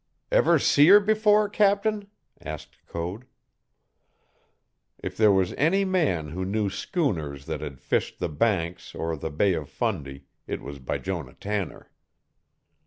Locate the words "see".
0.57-0.87